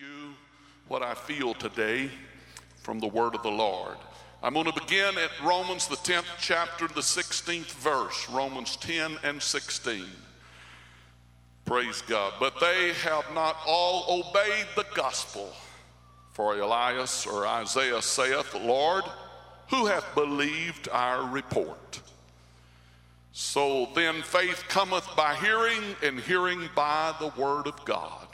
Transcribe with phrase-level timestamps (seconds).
[0.00, 0.34] you
[0.88, 2.08] what I feel today
[2.82, 3.98] from the word of the Lord.
[4.42, 9.42] I'm going to begin at Romans, the 10th chapter, the 16th verse, Romans 10 and
[9.42, 10.06] 16.
[11.66, 12.32] Praise God.
[12.40, 15.52] But they have not all obeyed the gospel.
[16.32, 19.04] For Esaias or Isaiah saith, Lord,
[19.68, 22.00] who hath believed our report?
[23.32, 28.29] So then faith cometh by hearing, and hearing by the word of God.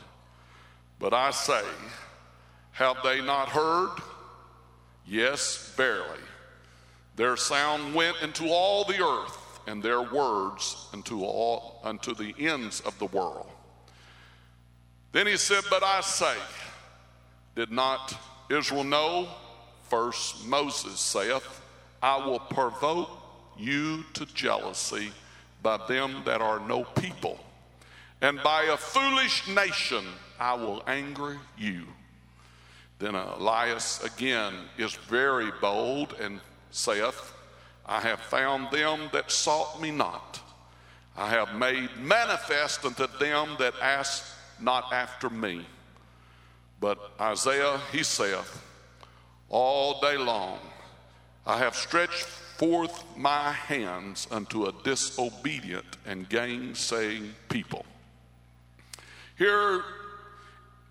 [0.99, 1.63] But I say,
[2.73, 3.91] have they not heard?
[5.07, 6.21] Yes, barely.
[7.17, 12.81] Their sound went into all the earth, and their words unto all unto the ends
[12.81, 13.51] of the world.
[15.13, 16.37] Then he said, But I say,
[17.54, 18.15] did not
[18.51, 19.29] Israel know?
[19.89, 21.63] First Moses saith,
[22.03, 23.11] I will provoke
[23.57, 25.13] you to jealousy
[25.63, 27.39] by them that are no people,
[28.21, 30.04] and by a foolish nation
[30.39, 31.85] I will anger you.
[32.98, 37.33] Then Esaias again is very bold and saith,
[37.84, 40.41] I have found them that sought me not.
[41.17, 44.25] I have made manifest unto them that ask
[44.61, 45.67] not after me.
[46.81, 48.62] But Isaiah, he saith,
[49.48, 50.59] All day long
[51.47, 57.84] I have stretched forth my hands unto a disobedient and gainsaying people.
[59.37, 59.84] Here,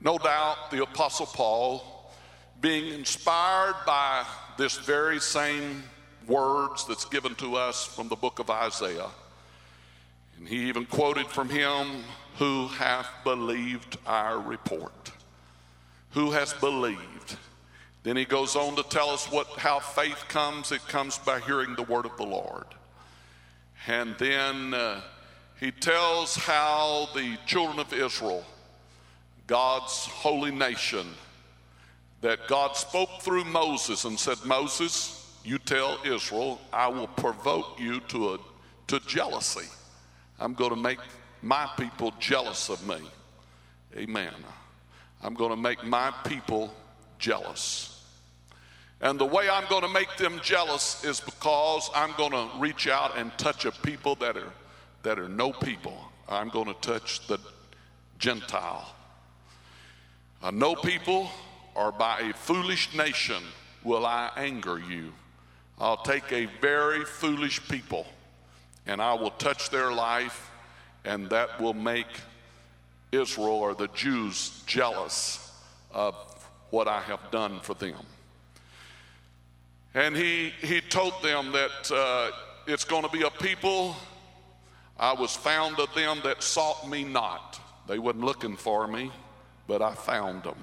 [0.01, 2.11] no doubt, the Apostle Paul,
[2.61, 4.25] being inspired by
[4.57, 5.83] this very same
[6.27, 9.09] words that's given to us from the book of Isaiah,
[10.38, 12.03] and he even quoted from him,
[12.38, 15.11] Who hath believed our report?
[16.11, 17.38] Who has believed?
[18.03, 20.71] Then he goes on to tell us what how faith comes.
[20.71, 22.66] It comes by hearing the word of the Lord.
[23.88, 25.01] And then uh,
[25.59, 28.43] he tells how the children of Israel,
[29.47, 31.07] God's holy nation,
[32.21, 38.00] that God spoke through Moses and said, Moses, you tell Israel, I will provoke you
[38.01, 38.38] to, a,
[38.88, 39.69] to jealousy.
[40.39, 41.00] I'm going to make
[41.41, 42.97] my people jealous of me.
[43.95, 44.33] Amen.
[45.22, 46.73] I'm going to make my people
[47.19, 48.03] jealous.
[49.01, 52.88] And the way I'm going to make them jealous is because I'm going to reach
[52.88, 54.51] out and touch a people that are
[55.06, 55.95] that are no people.
[56.27, 57.38] I'm going to touch the
[58.17, 58.94] Gentile.
[60.51, 61.29] No people
[61.73, 63.41] or by a foolish nation
[63.83, 65.13] will I anger you.
[65.79, 68.06] I'll take a very foolish people
[68.88, 70.51] and I will touch their life,
[71.03, 72.07] and that will make
[73.11, 75.51] Israel or the Jews jealous
[75.91, 76.16] of
[76.69, 77.97] what I have done for them.
[79.94, 82.31] And he, he told them that uh,
[82.67, 83.95] it's going to be a people,
[85.00, 87.59] I was found of them that sought me not.
[87.88, 89.12] They wasn't looking for me,
[89.67, 90.57] but I found them.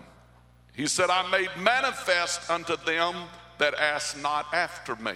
[0.75, 3.15] He said, I made manifest unto them
[3.59, 5.15] that asked not after me.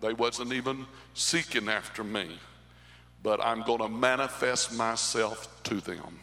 [0.00, 2.38] They wasn't even seeking after me,
[3.22, 6.20] but I'm going to manifest myself to them.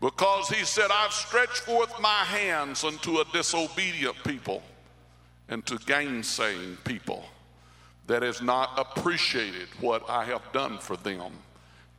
[0.00, 4.62] Because he said, I've stretched forth my hands unto a disobedient people
[5.48, 7.24] and to gainsaying people
[8.06, 11.32] that has not appreciated what I have done for them.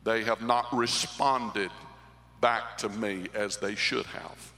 [0.04, 1.70] They have not responded
[2.42, 4.52] back to me as they should have.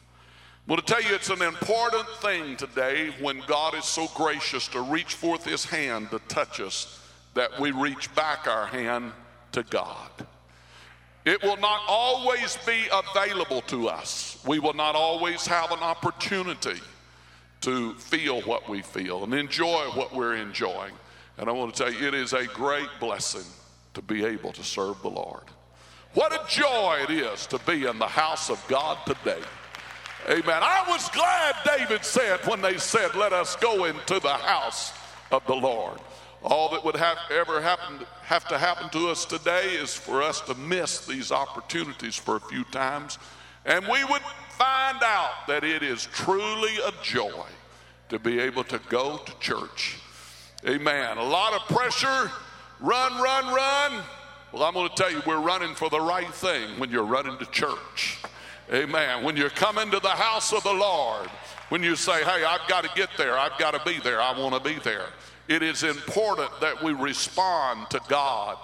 [0.67, 4.67] I want to tell you, it's an important thing today when God is so gracious
[4.69, 7.01] to reach forth his hand to touch us
[7.35, 9.13] that we reach back our hand
[9.53, 10.11] to God.
[11.27, 14.43] It will not always be available to us.
[14.47, 16.81] We will not always have an opportunity
[17.63, 20.93] to feel what we feel and enjoy what we're enjoying.
[21.39, 23.51] And I want to tell you, it is a great blessing
[23.95, 25.45] to be able to serve the Lord.
[26.15, 29.43] What a joy it is to be in the house of God today.
[30.29, 30.63] Amen.
[30.63, 34.93] I was glad David said when they said, Let us go into the house
[35.33, 35.99] of the Lord.
[36.43, 40.41] All that would have ever happen, have to happen to us today is for us
[40.43, 43.19] to miss these opportunities for a few times,
[43.67, 47.47] and we would find out that it is truly a joy
[48.09, 49.99] to be able to go to church.
[50.67, 51.19] Amen.
[51.19, 52.31] A lot of pressure,
[52.81, 54.03] run, run, run.
[54.55, 57.37] Well, I'm going to tell you, we're running for the right thing when you're running
[57.39, 58.21] to church.
[58.73, 59.25] Amen.
[59.25, 61.27] When you come into the house of the Lord,
[61.71, 64.39] when you say, hey, I've got to get there, I've got to be there, I
[64.39, 65.07] want to be there,
[65.49, 68.57] it is important that we respond to God.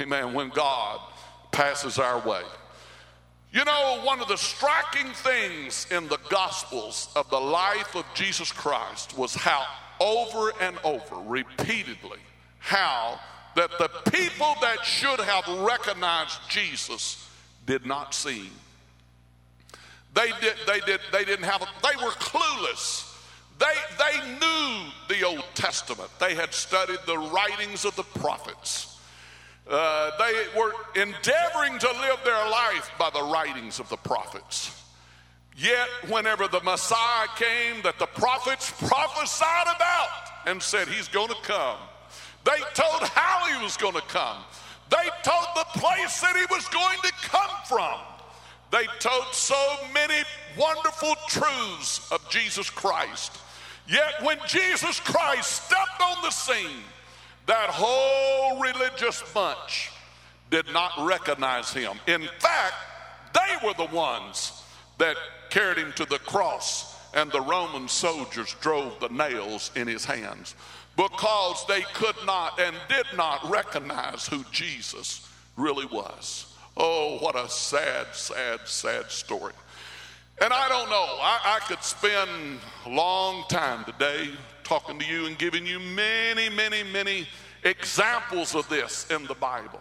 [0.00, 0.34] Amen.
[0.34, 0.98] When God
[1.52, 2.42] passes our way.
[3.52, 8.50] You know, one of the striking things in the Gospels of the life of Jesus
[8.50, 9.64] Christ was how
[10.00, 12.18] over and over, repeatedly,
[12.58, 13.20] how
[13.56, 17.28] that the people that should have recognized Jesus
[17.64, 18.50] did not see.
[20.14, 23.12] They did, they did, they didn't have, a, they were clueless.
[23.58, 26.10] They, they knew the Old Testament.
[26.20, 28.98] They had studied the writings of the prophets.
[29.68, 34.84] Uh, they were endeavoring to live their life by the writings of the prophets.
[35.56, 40.08] Yet, whenever the Messiah came that the prophets prophesied about
[40.44, 41.78] and said he's going to come,
[42.46, 44.36] they told how he was going to come.
[44.88, 47.98] They told the place that he was going to come from.
[48.70, 50.22] They told so many
[50.56, 53.32] wonderful truths of Jesus Christ.
[53.88, 56.84] Yet when Jesus Christ stepped on the scene,
[57.46, 59.90] that whole religious bunch
[60.50, 61.98] did not recognize him.
[62.06, 62.74] In fact,
[63.34, 64.62] they were the ones
[64.98, 65.16] that
[65.50, 70.54] carried him to the cross, and the Roman soldiers drove the nails in his hands
[70.96, 76.54] because they could not and did not recognize who Jesus really was.
[76.76, 79.52] Oh, what a sad, sad, sad story.
[80.42, 84.30] And I don't know, I, I, could spend a long time today
[84.64, 87.26] talking to you and giving you many, many, many
[87.64, 89.80] examples of this in the Bible.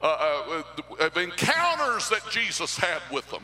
[0.00, 0.62] Uh,
[0.98, 3.42] uh, of encounters that Jesus had with them.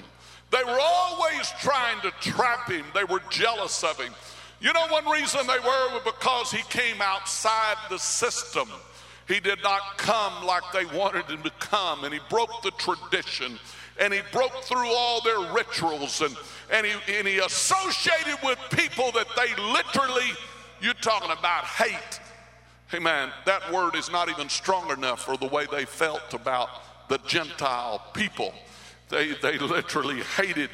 [0.50, 4.12] They were always trying to trap him, they were jealous of him.
[4.60, 8.68] You know, one reason they were was because he came outside the system.
[9.26, 13.58] He did not come like they wanted him to come, and he broke the tradition
[14.00, 16.34] and he broke through all their rituals and,
[16.72, 20.30] and, he, and he associated with people that they literally,
[20.80, 22.20] you're talking about hate.
[22.88, 26.68] Hey man, that word is not even strong enough for the way they felt about
[27.08, 28.54] the Gentile people.
[29.10, 30.70] They, they literally hated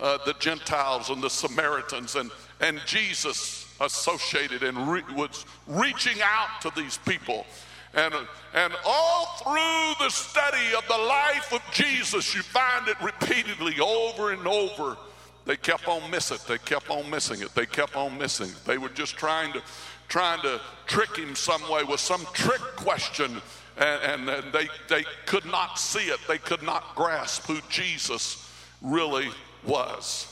[0.00, 2.30] uh, the Gentiles and the Samaritans, and,
[2.60, 7.46] and Jesus associated and re- was reaching out to these people.
[7.94, 8.12] And,
[8.54, 14.32] and all through the study of the life of Jesus, you find it repeatedly over
[14.32, 14.96] and over.
[15.44, 16.46] They kept on missing it.
[16.48, 17.54] They kept on missing it.
[17.54, 18.64] They kept on missing it.
[18.64, 19.62] They were just trying to
[20.08, 23.40] trying to trick him some way with some trick question,
[23.78, 26.20] and, and, and they, they could not see it.
[26.28, 28.50] They could not grasp who Jesus
[28.82, 29.30] really
[29.66, 30.28] was.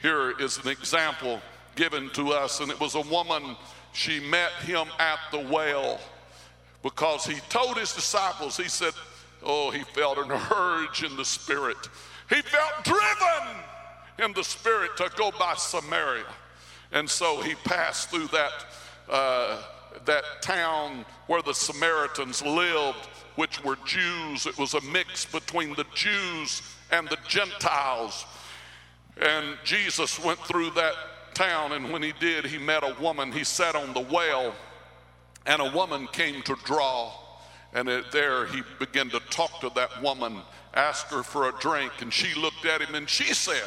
[0.00, 1.40] Here is an example
[1.76, 3.56] given to us, and it was a woman,
[3.92, 6.00] she met him at the well
[6.82, 8.92] because he told his disciples, he said,
[9.42, 11.76] Oh, he felt an urge in the spirit.
[12.28, 13.56] He felt driven
[14.24, 16.24] in the spirit to go by Samaria.
[16.92, 18.52] And so he passed through that,
[19.08, 19.62] uh,
[20.04, 24.46] that town where the Samaritans lived, which were Jews.
[24.46, 28.26] It was a mix between the Jews and the Gentiles.
[29.20, 30.94] And Jesus went through that
[31.34, 33.32] town, and when he did, he met a woman.
[33.32, 34.54] He sat on the well
[35.46, 37.12] and a woman came to draw.
[37.74, 40.40] And there he began to talk to that woman,
[40.74, 41.92] ask her for a drink.
[42.00, 43.62] And she looked at him and she said,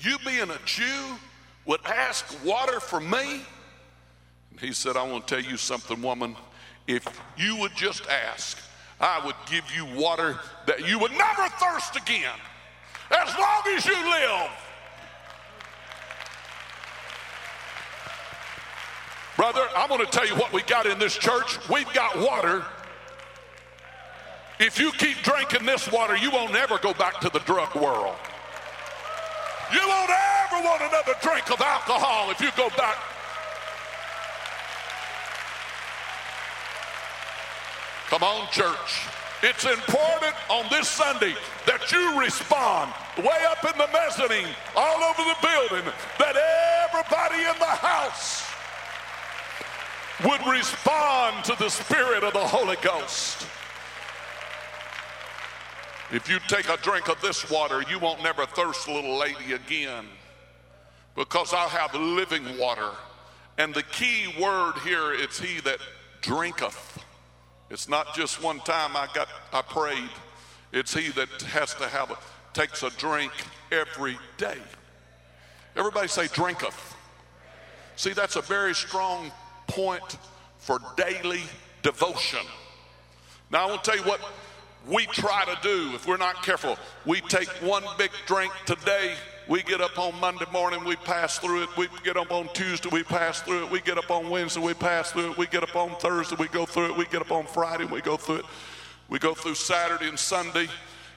[0.00, 1.16] You being a Jew
[1.66, 3.42] would ask water for me?
[4.50, 6.36] And he said, I want to tell you something, woman.
[6.86, 7.06] If
[7.36, 8.58] you would just ask,
[9.00, 12.38] I would give you water that you would never thirst again
[13.10, 14.50] as long as you live.
[19.36, 21.58] Brother, I'm going to tell you what we got in this church.
[21.68, 22.64] We've got water.
[24.60, 28.14] If you keep drinking this water, you won't ever go back to the drug world.
[29.72, 32.96] You won't ever want another drink of alcohol if you go back.
[38.08, 39.08] Come on, church.
[39.42, 41.34] It's important on this Sunday
[41.66, 46.36] that you respond way up in the mezzanine, all over the building, that
[46.86, 48.43] everybody in the house
[50.22, 53.46] would respond to the Spirit of the Holy Ghost.
[56.12, 60.06] If you take a drink of this water, you won't never thirst, little lady, again
[61.14, 62.90] because I'll have living water.
[63.58, 65.78] And the key word here it's he that
[66.20, 67.04] drinketh.
[67.70, 70.10] It's not just one time I got I prayed.
[70.72, 72.18] It's he that has to have a,
[72.52, 73.32] takes a drink
[73.70, 74.58] every day.
[75.76, 76.96] Everybody say drinketh.
[77.96, 79.30] See, that's a very strong
[79.66, 80.18] point
[80.58, 81.42] for daily
[81.82, 82.40] devotion.
[83.50, 84.20] Now, I want to tell you what
[84.88, 86.76] we try to do if we're not careful.
[87.06, 89.14] We take one big drink today.
[89.48, 91.76] We get up on Monday morning, we pass through it.
[91.76, 93.70] We get up on Tuesday, we pass through it.
[93.70, 95.38] We get up on Wednesday, we pass through it.
[95.38, 96.96] We get up on Thursday, we go through it.
[96.96, 98.44] We get up on Friday, we go through it.
[99.10, 100.66] We go through Saturday and Sunday,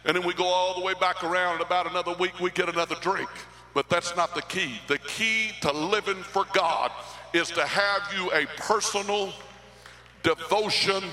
[0.04, 1.56] and then we go all the way back around.
[1.56, 3.30] In about another week, we get another drink.
[3.74, 4.82] But that's not the key.
[4.88, 6.92] The key to living for God
[7.34, 9.34] is to have you a personal
[10.24, 11.04] devotion,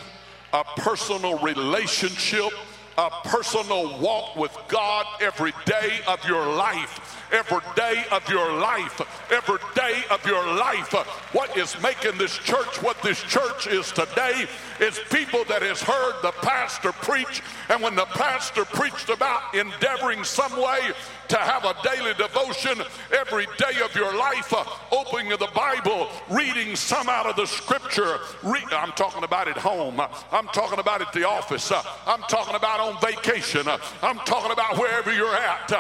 [0.52, 2.52] a personal relationship
[2.96, 7.20] a personal walk with God every day of your life.
[7.32, 9.00] Every day of your life.
[9.32, 10.92] Every day of your life.
[11.32, 14.46] What is making this church what this church is today
[14.80, 17.42] is people that has heard the pastor preach.
[17.68, 20.80] And when the pastor preached about endeavoring some way
[21.28, 26.76] to have a daily devotion every day of your life, uh, opening the Bible, reading
[26.76, 28.18] some out of the scripture.
[28.42, 30.00] Re- I'm talking about at home.
[30.32, 31.72] I'm talking about at the office.
[32.06, 33.66] I'm talking about on vacation.
[34.02, 35.70] I'm talking about wherever you're at.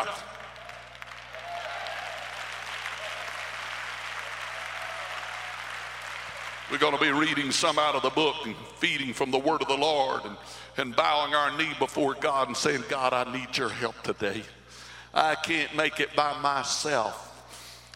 [6.70, 9.62] We're going to be reading some out of the book and feeding from the word
[9.62, 10.36] of the Lord and,
[10.76, 14.42] and bowing our knee before God and saying, God, I need your help today.
[15.14, 17.20] I can't make it by myself.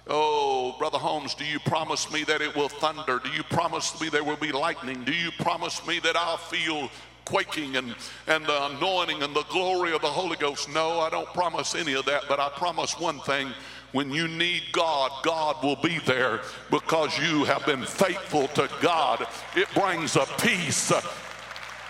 [0.06, 3.20] Oh, Brother Holmes, do you promise me that it will thunder?
[3.22, 5.04] Do you promise me there will be lightning?
[5.04, 6.88] Do you promise me that I'll feel
[7.24, 7.94] quaking and,
[8.26, 10.70] and the anointing and the glory of the Holy Ghost?
[10.70, 13.52] No, I don't promise any of that, but I promise one thing.
[13.92, 19.26] When you need God, God will be there because you have been faithful to God.
[19.56, 20.92] It brings a peace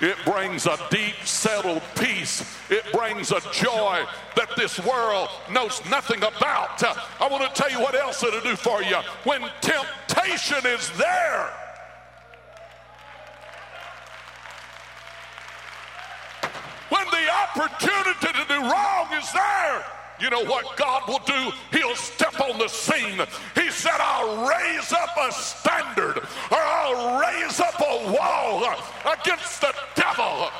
[0.00, 2.56] it brings a deep, settled peace.
[2.70, 4.04] It brings a joy
[4.36, 6.82] that this world knows nothing about.
[7.20, 8.96] I want to tell you what else it'll do for you.
[9.24, 11.52] When temptation is there,
[16.90, 19.84] when the opportunity to do wrong is there,
[20.20, 21.52] you know what God will do?
[21.72, 23.20] He'll step on the scene.
[23.54, 28.64] He said, I'll raise up a standard or I'll raise up a wall
[29.04, 30.50] against the devil.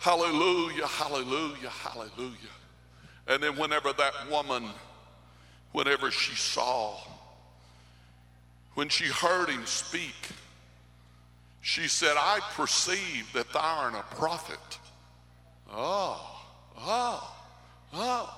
[0.00, 2.59] Hallelujah, hallelujah, hallelujah.
[3.30, 4.70] And then, whenever that woman,
[5.70, 6.96] whenever she saw,
[8.74, 10.16] when she heard him speak,
[11.60, 14.78] she said, I perceive that thou art a prophet.
[15.72, 16.42] Oh,
[16.76, 17.36] oh,
[17.94, 18.36] oh.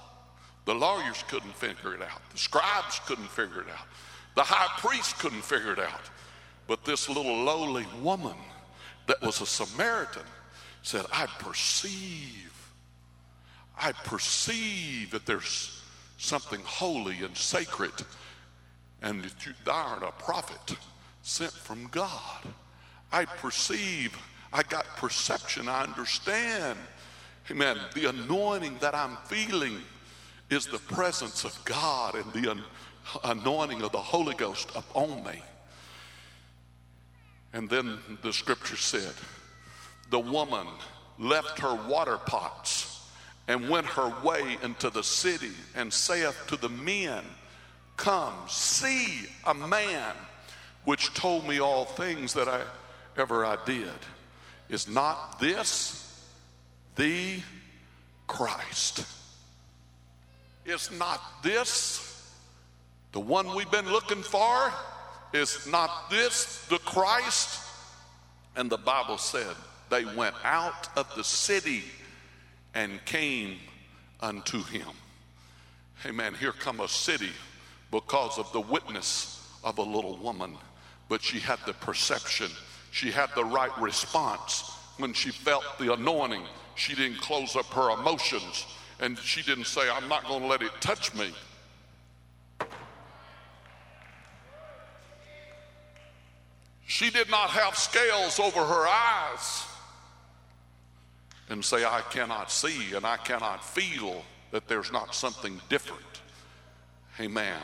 [0.67, 2.21] The lawyers couldn't figure it out.
[2.31, 3.87] The scribes couldn't figure it out.
[4.35, 6.11] The high priest couldn't figure it out.
[6.67, 8.37] But this little lowly woman
[9.07, 10.23] that was a Samaritan
[10.83, 12.53] said, I perceive
[13.81, 15.83] I perceive that there's
[16.19, 17.93] something holy and sacred
[19.02, 20.76] and that you are a prophet
[21.23, 22.43] sent from God.
[23.11, 24.17] I perceive,
[24.52, 26.79] I got perception, I understand.
[27.50, 27.79] Amen.
[27.95, 29.79] The anointing that I'm feeling
[30.49, 32.62] is the presence of God and the
[33.25, 35.43] anointing of the Holy Ghost upon me.
[37.52, 39.12] And then the scripture said,
[40.11, 40.67] the woman
[41.19, 42.82] left her water pots
[43.49, 47.25] and went her way into the city and saith to the men,
[47.97, 50.15] Come, see a man
[50.85, 52.63] which told me all things that I
[53.17, 53.91] ever I did.
[54.69, 56.25] Is not this
[56.97, 57.41] the
[58.27, 59.05] Christ?
[60.65, 62.31] Is not this
[63.13, 64.73] the one we've been looking for?
[65.33, 67.61] Is not this the Christ?
[68.57, 69.55] And the Bible said
[69.91, 71.85] they went out of the city
[72.75, 73.59] and came
[74.21, 74.88] unto him.
[76.07, 76.35] Amen.
[76.35, 77.31] Here come a city
[77.91, 80.57] because of the witness of a little woman,
[81.09, 82.50] but she had the perception,
[82.91, 84.71] she had the right response.
[84.99, 88.67] When she felt the anointing, she didn't close up her emotions
[89.00, 91.33] and she didn't say, I'm not going to let it touch me.
[96.87, 99.64] She did not have scales over her eyes
[101.49, 106.03] and say, I cannot see and I cannot feel that there's not something different.
[107.21, 107.63] Amen.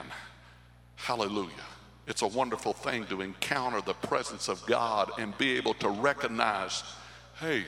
[0.96, 1.50] Hallelujah.
[2.06, 6.82] It's a wonderful thing to encounter the presence of God and be able to recognize,
[7.40, 7.64] hey,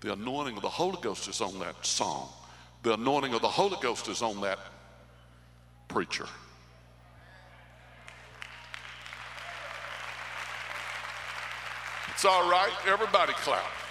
[0.00, 2.28] the anointing of the Holy Ghost is on that song.
[2.82, 4.58] The anointing of the Holy Ghost is on that
[5.88, 6.26] preacher.
[12.08, 12.72] It's all right.
[12.86, 13.81] Everybody clap.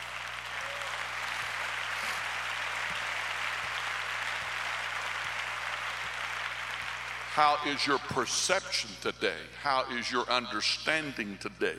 [7.31, 9.39] How is your perception today?
[9.63, 11.77] How is your understanding today?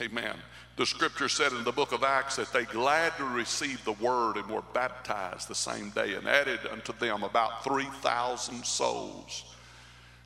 [0.00, 0.36] Amen.
[0.76, 4.48] The scripture said in the book of Acts that they gladly received the word and
[4.48, 9.44] were baptized the same day and added unto them about 3,000 souls.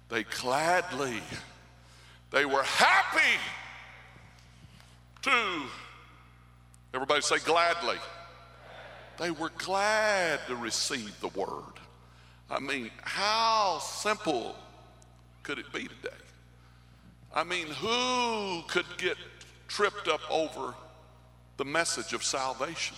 [0.09, 1.21] They gladly,
[2.30, 3.40] they were happy
[5.23, 5.62] to,
[6.95, 7.97] everybody say gladly.
[9.18, 11.64] They were glad to receive the word.
[12.50, 14.57] I mean, how simple
[15.43, 16.17] could it be today?
[17.35, 19.17] I mean, who could get
[19.67, 20.75] tripped up over
[21.59, 22.97] the message of salvation?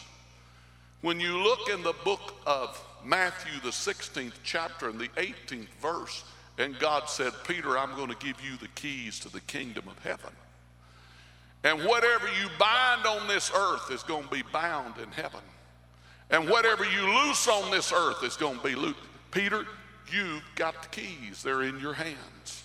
[1.03, 6.25] When you look in the book of Matthew, the 16th chapter and the 18th verse,
[6.59, 9.99] and God said, Peter, I'm going to give you the keys to the kingdom of
[10.05, 10.31] heaven.
[11.65, 15.41] And whatever you bind on this earth is going to be bound in heaven.
[16.31, 18.99] And whatever you loose on this earth is going to be loosed.
[19.31, 19.65] Peter,
[20.11, 22.65] you've got the keys, they're in your hands.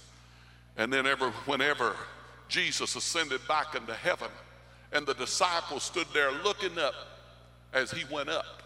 [0.77, 1.95] And then, ever, whenever
[2.47, 4.29] Jesus ascended back into heaven,
[4.91, 6.93] and the disciples stood there looking up
[7.73, 8.63] as he went up,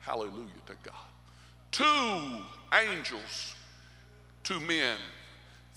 [0.00, 0.94] hallelujah to God.
[1.70, 3.54] Two angels,
[4.42, 4.96] two men,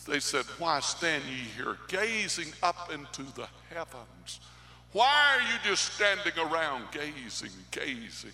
[0.07, 4.39] they said, Why stand ye here gazing up into the heavens?
[4.93, 8.31] Why are you just standing around gazing, gazing,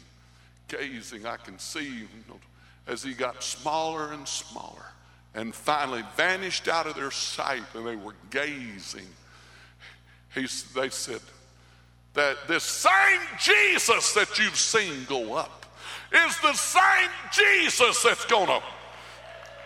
[0.68, 1.26] gazing?
[1.26, 2.40] I can see you know,
[2.88, 4.86] as he got smaller and smaller
[5.34, 9.08] and finally vanished out of their sight and they were gazing.
[10.34, 11.22] He, they said,
[12.14, 15.66] that this same Jesus that you've seen go up
[16.12, 18.62] is the same Jesus that's going to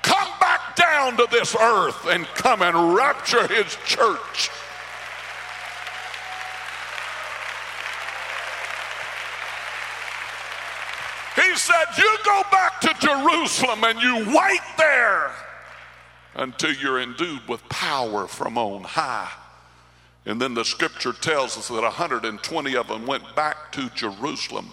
[0.01, 4.49] come back down to this earth and come and rapture his church.
[11.35, 15.31] He said, You go back to Jerusalem and you wait there
[16.35, 19.31] until you're endued with power from on high.
[20.25, 24.69] And then the scripture tells us that 120 of them went back to Jerusalem.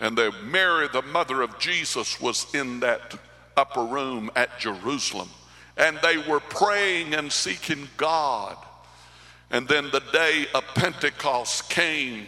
[0.00, 3.18] And they, Mary, the mother of Jesus, was in that
[3.56, 5.28] upper room at Jerusalem.
[5.76, 8.56] And they were praying and seeking God.
[9.50, 12.26] And then the day of Pentecost came,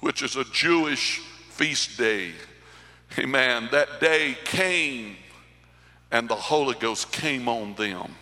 [0.00, 1.20] which is a Jewish
[1.50, 2.32] feast day.
[3.16, 3.68] Amen.
[3.70, 5.16] That day came
[6.10, 8.14] and the Holy Ghost came on them.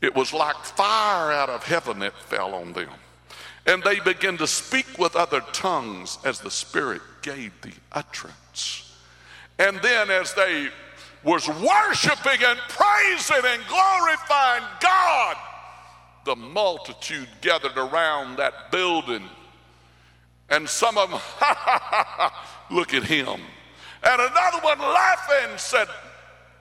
[0.00, 2.90] It was like fire out of heaven that fell on them.
[3.66, 8.94] And they began to speak with other tongues as the Spirit gave the utterance.
[9.58, 10.68] And then as they
[11.22, 15.36] was worshiping and praising and glorifying God,
[16.26, 19.24] the multitude gathered around that building.
[20.50, 21.20] And some of them,
[22.70, 23.40] look at him.
[24.06, 25.88] And another one laughing said,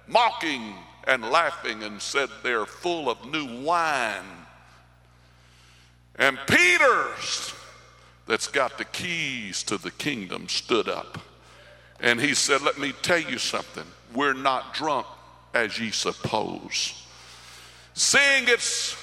[0.07, 0.75] mocking
[1.05, 4.23] and laughing, and said, They're full of new wine.
[6.15, 7.53] And Peter's,
[8.27, 11.19] that's got the keys to the kingdom, stood up.
[11.99, 13.85] And he said, Let me tell you something.
[14.13, 15.07] We're not drunk
[15.53, 17.05] as ye suppose.
[17.93, 18.95] Seeing it's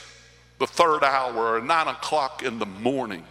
[0.59, 3.25] the third hour or nine o'clock in the morning,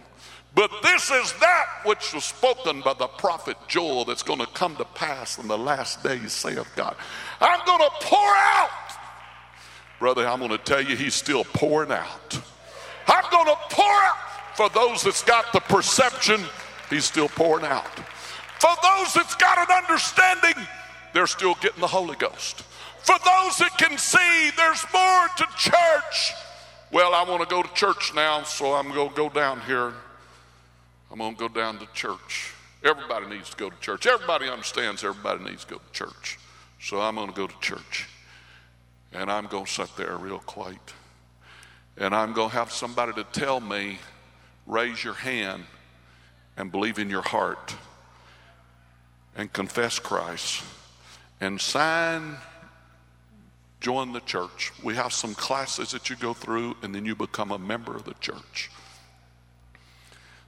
[0.54, 4.76] but this is that which was spoken by the prophet Joel that's going to come
[4.76, 6.96] to pass in the last days, saith God.
[7.40, 8.70] I'm going to pour out.
[10.00, 12.40] Brother, I'm going to tell you, he's still pouring out.
[13.06, 14.16] I'm going to pour out.
[14.56, 16.40] For those that's got the perception,
[16.88, 17.98] he's still pouring out.
[18.58, 20.66] For those that's got an understanding,
[21.14, 22.62] they're still getting the Holy Ghost.
[23.02, 26.32] For those that can see, there's more to church.
[26.92, 29.94] Well, I want to go to church now, so I'm going to go down here
[31.10, 32.52] I'm going to go down to church.
[32.84, 34.06] Everybody needs to go to church.
[34.06, 36.38] Everybody understands everybody needs to go to church.
[36.80, 38.08] So I'm going to go to church.
[39.12, 40.94] And I'm going to sit there real quiet.
[41.96, 43.98] And I'm going to have somebody to tell me,
[44.66, 45.64] raise your hand
[46.56, 47.74] and believe in your heart
[49.36, 50.62] and confess Christ
[51.40, 52.36] and sign,
[53.80, 54.72] join the church.
[54.82, 58.04] We have some classes that you go through, and then you become a member of
[58.04, 58.70] the church.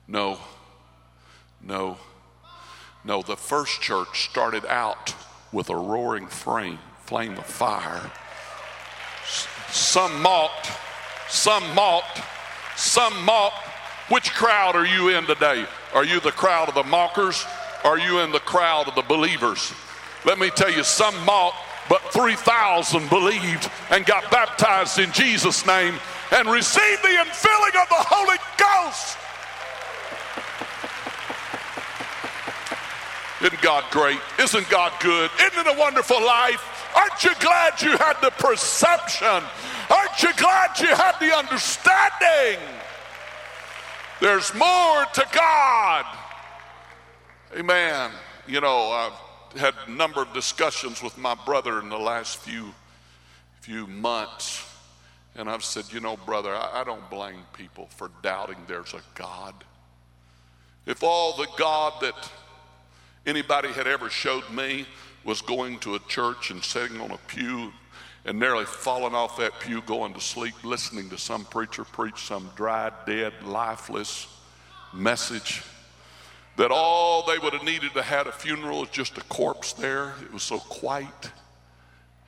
[0.08, 0.38] No,
[1.62, 1.96] no,
[3.04, 3.22] no.
[3.22, 5.14] The first church started out
[5.52, 8.10] with a roaring flame, flame of fire.
[9.70, 10.70] Some mocked,
[11.28, 12.20] some mocked,
[12.76, 13.68] some mocked.
[14.08, 15.64] Which crowd are you in today?
[15.94, 17.46] Are you the crowd of the mockers?
[17.84, 19.72] Are you in the crowd of the believers?
[20.24, 21.56] Let me tell you, some mocked,
[21.88, 25.94] but 3,000 believed and got baptized in Jesus' name
[26.30, 29.18] and received the infilling of the Holy Ghost.
[33.42, 34.20] Isn't God great?
[34.38, 35.30] Isn't God good?
[35.40, 36.92] Isn't it a wonderful life?
[36.94, 39.42] Aren't you glad you had the perception?
[39.90, 42.60] Aren't you glad you had the understanding?
[44.20, 46.06] There's more to God.
[47.56, 48.12] Amen.
[48.46, 52.72] You know, I've had a number of discussions with my brother in the last few
[53.60, 54.68] few months.
[55.36, 59.00] And I've said, you know, brother, I, I don't blame people for doubting there's a
[59.14, 59.54] God.
[60.84, 62.14] If all the God that
[63.26, 64.86] anybody had ever showed me
[65.24, 67.72] was going to a church and sitting on a pew
[68.24, 72.50] and nearly falling off that pew going to sleep listening to some preacher preach some
[72.54, 74.26] dry, dead, lifeless
[74.92, 75.62] message.
[76.56, 79.72] That all they would have needed to have had a funeral is just a corpse
[79.72, 80.14] there.
[80.22, 81.30] It was so quiet.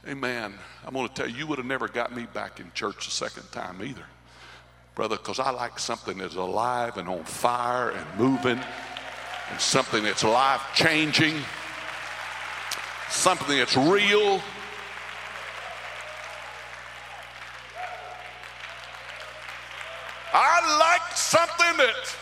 [0.09, 0.54] Amen.
[0.87, 3.11] I'm going to tell you, you would have never got me back in church a
[3.11, 4.04] second time either,
[4.94, 8.61] brother, because I like something that's alive and on fire and moving
[9.50, 11.37] and something that's life changing,
[13.09, 14.40] something that's real.
[20.33, 22.16] I like something that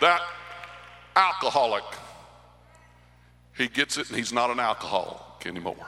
[0.00, 0.20] that
[1.16, 1.84] alcoholic
[3.56, 5.86] he gets it and he's not an alcoholic anymore.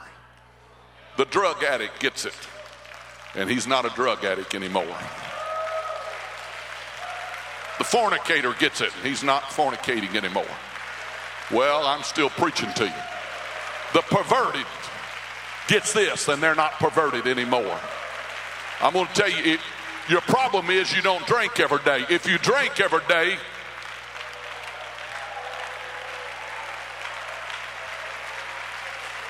[1.17, 2.33] The drug addict gets it
[3.35, 4.97] and he's not a drug addict anymore.
[7.79, 10.45] The fornicator gets it he's not fornicating anymore.
[11.49, 13.03] Well, I'm still preaching to you.
[13.93, 14.65] The perverted
[15.67, 17.79] gets this and they're not perverted anymore.
[18.81, 19.59] I'm going to tell you, it,
[20.09, 22.05] your problem is you don't drink every day.
[22.09, 23.37] If you drink every day,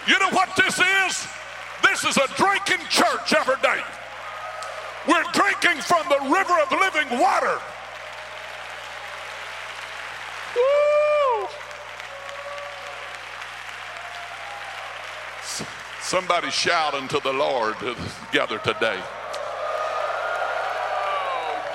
[0.08, 1.28] you know what this is?
[1.84, 3.82] This is a drinking church every day.
[5.08, 7.60] We're drinking from the river of living water.
[16.10, 18.98] Somebody shout unto the Lord together today.
[18.98, 19.06] Oh,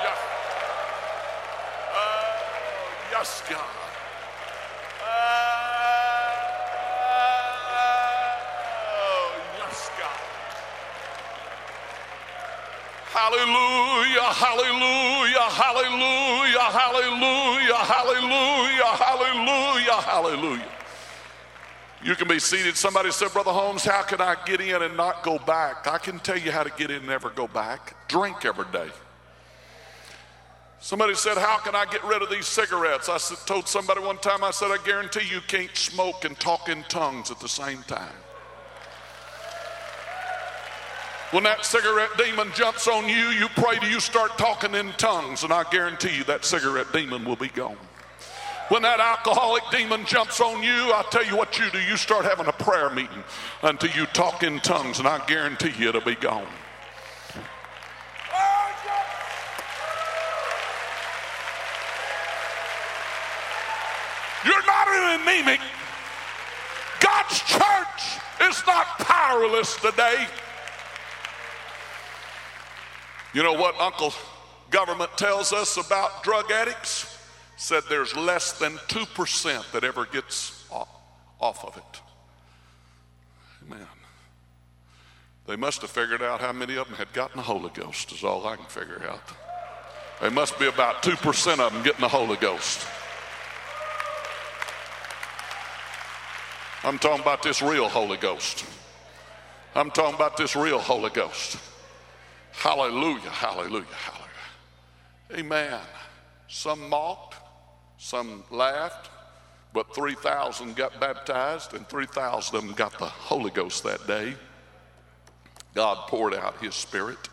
[0.03, 0.18] yes.
[1.94, 2.51] Oh,
[3.12, 3.61] yes, God.
[13.12, 20.84] Hallelujah, hallelujah, hallelujah, hallelujah, hallelujah, hallelujah, hallelujah.
[22.05, 22.77] You can be seated.
[22.77, 25.87] Somebody said, Brother Holmes, how can I get in and not go back?
[25.87, 27.97] I can tell you how to get in and never go back.
[28.09, 28.90] Drink every day.
[30.81, 33.09] Somebody said, How can I get rid of these cigarettes?
[33.09, 36.83] I told somebody one time, I said, I guarantee you can't smoke and talk in
[36.85, 38.12] tongues at the same time.
[41.31, 45.43] When that cigarette demon jumps on you, you pray till you start talking in tongues,
[45.43, 47.79] and I guarantee you that cigarette demon will be gone.
[48.68, 51.79] When that alcoholic demon jumps on you, I'll tell you what you do.
[51.81, 53.22] You start having a prayer meeting
[53.62, 56.46] until you talk in tongues, and I guarantee you it'll be gone.
[64.46, 65.61] You're not an anemic.
[67.00, 70.27] God's church is not powerless today.
[73.35, 74.14] You know what Uncle
[74.70, 77.13] Government tells us about drug addicts?
[77.57, 80.64] Said there's less than 2% that ever gets
[81.40, 82.01] off of it.
[83.67, 83.87] Amen.
[85.47, 88.25] They must have figured out how many of them had gotten the Holy Ghost, is
[88.25, 89.21] all I can figure out.
[90.21, 92.87] There must be about 2% of them getting the Holy Ghost.
[96.83, 98.64] I'm talking about this real Holy Ghost.
[99.75, 101.59] I'm talking about this real Holy Ghost.
[102.53, 104.25] Hallelujah, hallelujah, hallelujah.
[105.33, 105.81] Amen.
[106.49, 107.35] Some mocked,
[108.05, 109.09] some laughed,
[109.73, 114.35] but 3,000 got baptized, and 3,000 of them got the Holy Ghost that day.
[115.75, 117.31] God poured out his Spirit.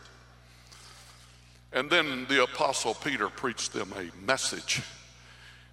[1.74, 4.82] And then the Apostle Peter preached them a message.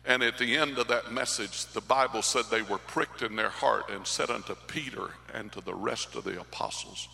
[0.04, 3.50] And at the end of that message, the Bible said they were pricked in their
[3.50, 7.08] heart and said unto Peter and to the rest of the apostles,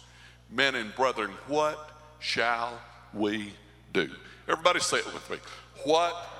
[0.50, 2.80] Men and brethren, what shall
[3.12, 3.52] we
[3.92, 4.08] do?
[4.48, 5.36] Everybody say it with me.
[5.84, 6.33] What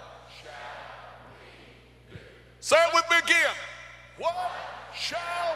[2.64, 3.54] Say it with me again.
[4.16, 4.50] What
[4.96, 5.54] shall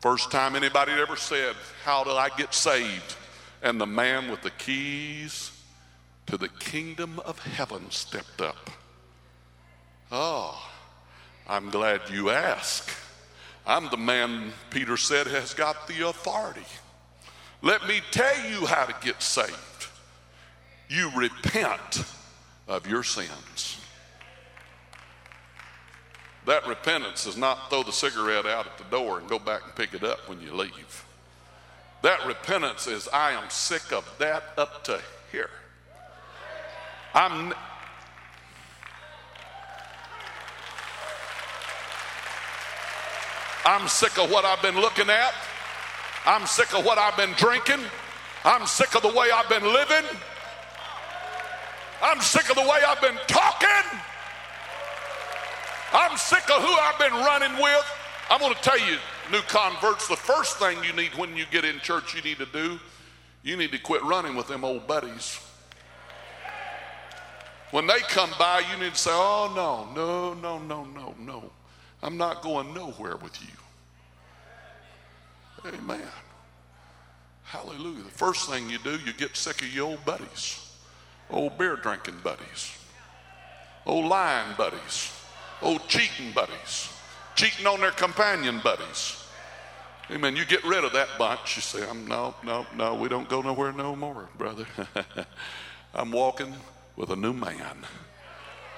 [0.00, 1.54] First time anybody ever said,
[1.84, 3.14] How did I get saved?
[3.62, 5.52] And the man with the keys
[6.26, 8.70] to the kingdom of heaven stepped up.
[10.10, 10.68] Oh,
[11.46, 12.90] I'm glad you ask.
[13.64, 16.66] I'm the man, Peter said, has got the authority.
[17.62, 19.86] Let me tell you how to get saved.
[20.88, 22.02] You repent
[22.66, 23.76] of your sins.
[26.48, 29.74] That repentance is not throw the cigarette out at the door and go back and
[29.74, 31.04] pick it up when you leave.
[32.00, 34.98] That repentance is I am sick of that up to
[35.30, 35.50] here.
[37.14, 37.52] I'm
[43.66, 45.34] I'm sick of what I've been looking at.
[46.24, 47.80] I'm sick of what I've been drinking.
[48.46, 50.18] I'm sick of the way I've been living.
[52.02, 54.00] I'm sick of the way I've been talking.
[55.92, 57.84] I'm sick of who I've been running with.
[58.30, 58.98] I'm going to tell you,
[59.32, 62.46] new converts, the first thing you need when you get in church, you need to
[62.46, 62.78] do,
[63.42, 65.40] you need to quit running with them old buddies.
[67.70, 71.50] When they come by, you need to say, Oh, no, no, no, no, no, no.
[72.02, 73.48] I'm not going nowhere with you.
[75.66, 76.00] Amen.
[77.44, 78.04] Hallelujah.
[78.04, 80.74] The first thing you do, you get sick of your old buddies,
[81.30, 82.76] old beer drinking buddies,
[83.86, 85.17] old lying buddies,
[85.62, 86.92] old cheating buddies,
[87.34, 89.24] cheating on their companion buddies.
[90.10, 90.36] Amen.
[90.36, 91.56] You get rid of that bunch.
[91.56, 94.66] You say, I'm no, no, no, we don't go nowhere no more, brother.
[95.94, 96.54] I'm walking
[96.96, 97.76] with a new man.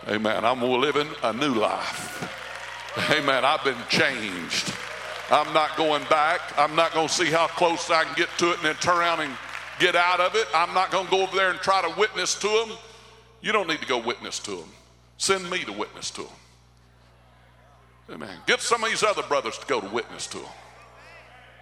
[0.08, 0.44] Amen.
[0.44, 3.00] I'm living a new life.
[3.10, 3.44] Amen.
[3.44, 4.74] I've been changed.
[5.30, 6.40] I'm not going back.
[6.58, 8.98] I'm not going to see how close I can get to it and then turn
[8.98, 9.32] around and
[9.78, 10.48] get out of it.
[10.52, 12.76] I'm not going to go over there and try to witness to them.
[13.40, 14.68] You don't need to go witness to them.
[15.18, 16.32] Send me to witness to them.
[18.11, 18.37] Amen.
[18.46, 20.49] Get some of these other brothers to go to witness to them.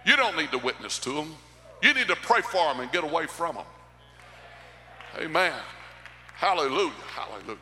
[0.05, 1.35] You don't need to witness to them.
[1.83, 3.65] You need to pray for them and get away from them.
[5.19, 5.53] Amen.
[6.35, 6.91] Hallelujah.
[7.13, 7.57] Hallelujah.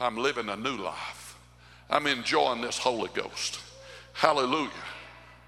[0.00, 1.38] I'm living a new life.
[1.88, 3.60] I'm enjoying this Holy Ghost.
[4.12, 4.70] Hallelujah.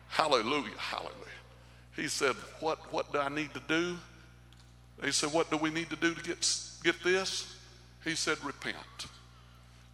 [0.08, 0.78] Hallelujah.
[0.78, 1.12] Hallelujah.
[1.96, 3.96] He said, What, what do I need to do?
[5.00, 6.46] They said, What do we need to do to get,
[6.84, 7.56] get this?
[8.04, 9.06] He said, Repent.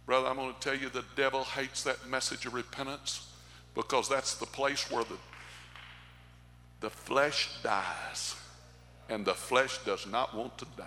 [0.05, 3.29] Brother, I'm going to tell you the devil hates that message of repentance
[3.73, 5.17] because that's the place where the,
[6.81, 8.35] the flesh dies
[9.09, 10.85] and the flesh does not want to die.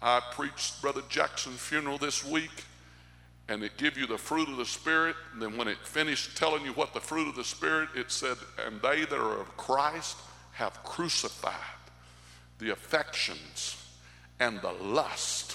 [0.00, 2.64] I preached Brother Jackson's funeral this week
[3.48, 6.64] and it give you the fruit of the spirit and then when it finished telling
[6.64, 8.36] you what the fruit of the spirit it said
[8.66, 10.16] and they that are of christ
[10.52, 11.54] have crucified
[12.58, 13.76] the affections
[14.40, 15.45] and the lust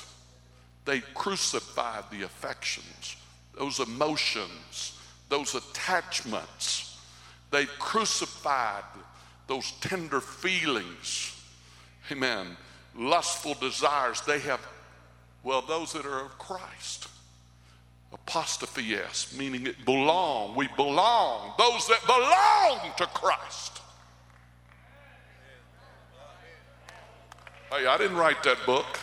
[0.86, 3.16] they crucified the affections
[3.58, 4.98] those emotions
[5.30, 7.00] those attachments
[7.52, 8.84] they crucified
[9.48, 11.42] those tender feelings
[12.12, 12.58] amen
[12.96, 14.66] lustful desires they have
[15.44, 17.08] well those that are of christ
[18.14, 20.56] Apostrophes, meaning it belong.
[20.56, 21.54] We belong.
[21.58, 23.82] Those that belong to Christ.
[27.72, 29.00] Hey, I didn't write that book.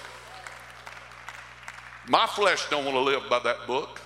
[2.08, 4.00] My flesh don't want to live by that book.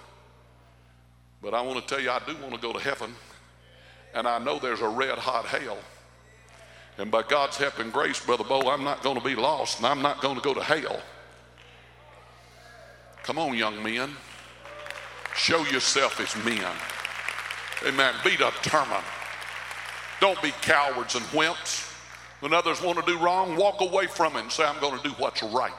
[1.41, 3.15] But I want to tell you, I do want to go to heaven.
[4.15, 5.79] And I know there's a red hot hell.
[6.99, 9.87] And by God's help and grace, Brother Bo, I'm not going to be lost and
[9.87, 11.01] I'm not going to go to hell.
[13.23, 14.11] Come on, young men.
[15.35, 16.71] Show yourself as men.
[17.87, 18.15] Amen.
[18.25, 19.05] Be determined.
[20.21, 21.89] Don't be cowards and wimps.
[22.41, 25.09] When others want to do wrong, walk away from it and say, I'm going to
[25.09, 25.73] do what's right.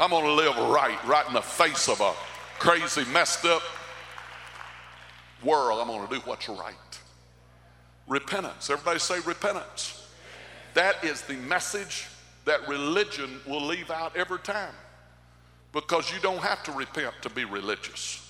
[0.00, 2.12] I'm going to live right, right in the face of a
[2.58, 3.62] crazy, messed up
[5.42, 5.80] world.
[5.80, 6.74] I'm going to do what's right.
[8.06, 8.70] Repentance.
[8.70, 10.06] Everybody say repentance.
[10.74, 12.06] That is the message
[12.44, 14.74] that religion will leave out every time
[15.72, 18.24] because you don't have to repent to be religious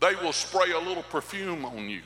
[0.00, 2.02] they will spray a little perfume on you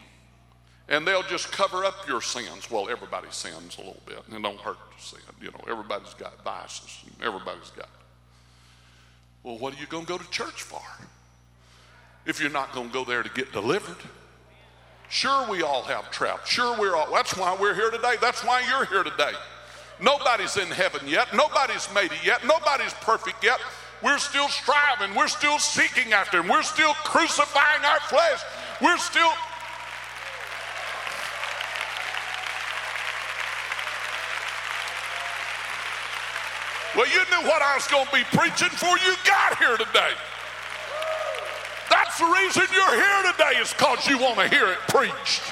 [0.89, 2.71] and they'll just cover up your sins.
[2.71, 5.21] Well, everybody sins a little bit, and it don't hurt to sin.
[5.41, 7.05] You know, everybody's got vices.
[7.23, 7.89] Everybody's got.
[9.43, 10.81] Well, what are you going to go to church for?
[12.25, 13.97] If you're not going to go there to get delivered.
[15.09, 16.49] Sure, we all have traps.
[16.49, 17.13] Sure, we're all.
[17.13, 18.15] That's why we're here today.
[18.21, 19.33] That's why you're here today.
[20.01, 21.35] Nobody's in heaven yet.
[21.35, 22.47] Nobody's made it yet.
[22.47, 23.61] Nobody's perfect yet.
[24.03, 25.15] We're still striving.
[25.15, 26.49] We're still seeking after Him.
[26.49, 28.41] We're still crucifying our flesh.
[28.81, 29.31] We're still.
[36.95, 40.13] Well, you knew what I was going to be preaching before you got here today.
[41.89, 45.43] That's the reason you're here today, is because you want to hear it preached.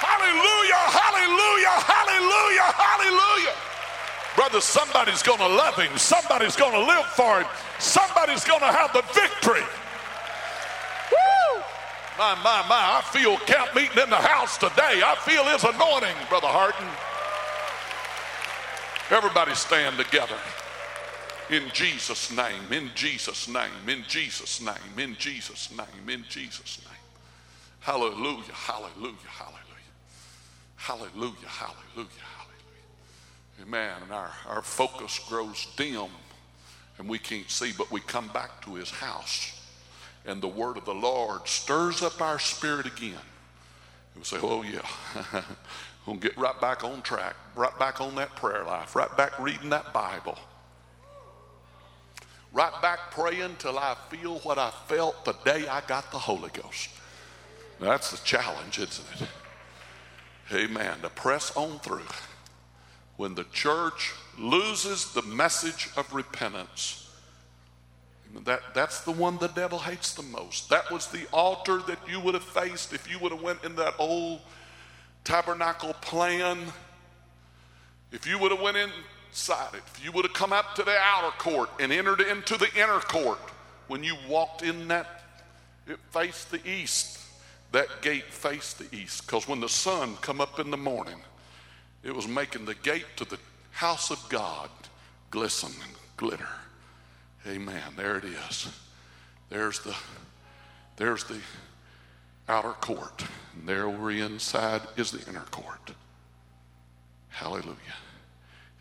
[0.00, 2.68] Hallelujah, hallelujah, hallelujah.
[2.76, 3.54] Hallelujah.
[4.36, 5.96] Brother, somebody's going to love him.
[5.96, 7.48] Somebody's going to live for him.
[7.78, 9.64] Somebody's going to have the victory.
[12.20, 15.00] My, my, my, I feel camp meeting in the house today.
[15.02, 16.86] I feel his anointing, Brother Harton.
[19.08, 20.36] Everybody stand together.
[21.48, 26.98] In Jesus' name, in Jesus' name, in Jesus' name, in Jesus' name, in Jesus' name.
[27.78, 29.56] Hallelujah, hallelujah, hallelujah.
[30.76, 33.62] Hallelujah, hallelujah, hallelujah.
[33.62, 33.94] Amen.
[34.02, 36.10] And our, our focus grows dim
[36.98, 39.56] and we can't see, but we come back to his house
[40.26, 43.14] and the word of the Lord stirs up our spirit again.
[44.14, 44.82] And we say, oh, yeah,
[46.06, 49.70] we'll get right back on track, right back on that prayer life, right back reading
[49.70, 50.38] that Bible.
[52.52, 56.50] right back praying till I feel what I felt the day I got the Holy
[56.50, 56.90] Ghost.
[57.80, 59.28] That's the challenge, isn't it?
[60.52, 61.00] Amen.
[61.02, 62.02] To press on through.
[63.16, 66.99] When the church loses the message of repentance,
[68.44, 70.68] that, that's the one the devil hates the most.
[70.70, 73.76] That was the altar that you would have faced if you would have went in
[73.76, 74.40] that old
[75.24, 76.58] tabernacle plan.
[78.12, 80.96] If you would have went inside it, if you would have come up to the
[80.96, 83.40] outer court and entered into the inner court,
[83.88, 85.24] when you walked in that,
[85.86, 87.18] it faced the east.
[87.72, 89.26] That gate faced the east.
[89.26, 91.20] Because when the sun come up in the morning,
[92.02, 93.38] it was making the gate to the
[93.70, 94.70] house of God
[95.30, 96.48] glisten and glitter.
[97.46, 97.82] Amen.
[97.96, 98.68] There it is.
[99.48, 99.96] There's the
[100.96, 101.40] there's the
[102.48, 103.24] outer court.
[103.54, 105.92] And there we're inside is the inner court.
[107.28, 107.96] Hallelujah.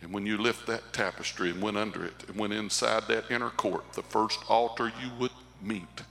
[0.01, 3.49] And when you lift that tapestry and went under it and went inside that inner
[3.49, 6.01] court, the first altar you would meet,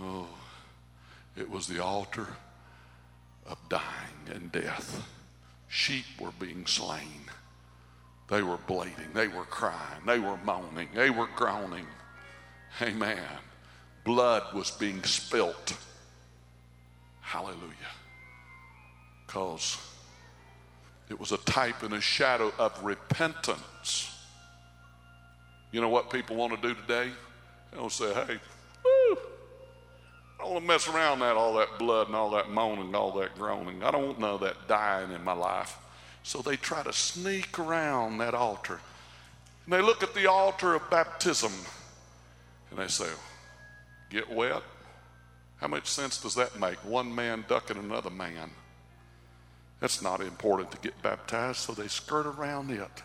[0.00, 0.28] oh,
[1.36, 2.28] it was the altar
[3.46, 3.84] of dying
[4.32, 5.06] and death.
[5.68, 7.30] Sheep were being slain.
[8.28, 9.12] They were bleeding.
[9.14, 10.02] They were crying.
[10.04, 10.88] They were moaning.
[10.94, 11.86] They were groaning.
[12.82, 13.18] Amen.
[14.04, 15.76] Blood was being spilt.
[17.20, 17.92] Hallelujah.
[19.26, 19.78] Because
[21.08, 24.12] it was a type and a shadow of repentance.
[25.70, 27.10] You know what people want to do today?
[27.70, 28.38] They don't say, hey,
[28.84, 29.18] woo,
[30.38, 33.12] I don't want to mess around that, all that blood and all that moaning, all
[33.18, 33.82] that groaning.
[33.82, 35.76] I don't want none of that dying in my life.
[36.26, 38.80] So they try to sneak around that altar.
[39.64, 41.52] And they look at the altar of baptism
[42.68, 43.08] and they say,
[44.10, 44.64] Get wet?
[45.58, 46.78] How much sense does that make?
[46.84, 48.50] One man ducking another man.
[49.78, 53.02] That's not important to get baptized, so they skirt around it.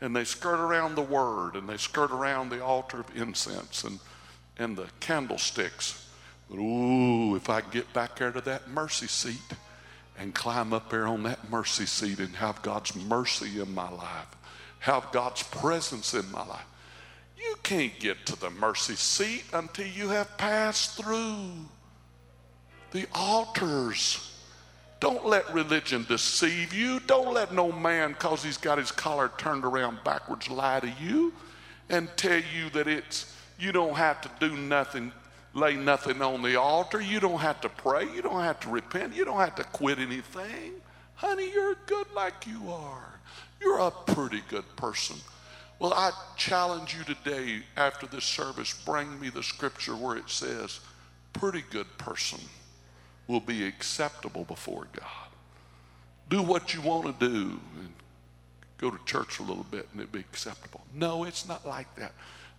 [0.00, 3.98] And they skirt around the word and they skirt around the altar of incense and,
[4.58, 6.08] and the candlesticks.
[6.48, 9.52] But ooh, if I get back there to that mercy seat,
[10.18, 14.36] and climb up there on that mercy seat and have God's mercy in my life,
[14.80, 16.66] have God's presence in my life.
[17.36, 21.50] You can't get to the mercy seat until you have passed through
[22.92, 24.30] the altars.
[25.00, 27.00] Don't let religion deceive you.
[27.00, 31.34] Don't let no man, because he's got his collar turned around backwards, lie to you
[31.90, 35.12] and tell you that it's you don't have to do nothing
[35.54, 37.00] lay nothing on the altar.
[37.00, 38.06] You don't have to pray.
[38.12, 39.14] You don't have to repent.
[39.14, 40.72] You don't have to quit anything.
[41.14, 43.20] Honey, you're good like you are.
[43.60, 45.16] You're a pretty good person.
[45.78, 50.80] Well, I challenge you today after this service, bring me the scripture where it says,
[51.32, 52.40] pretty good person
[53.26, 55.28] will be acceptable before God.
[56.28, 57.92] Do what you want to do and
[58.78, 60.82] go to church a little bit and it'll be acceptable.
[60.94, 62.12] No, it's not like that.